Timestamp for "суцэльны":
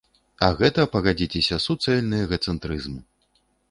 1.69-2.25